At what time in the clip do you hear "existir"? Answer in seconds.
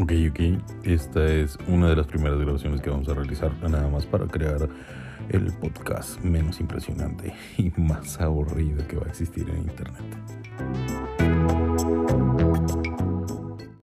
9.10-9.46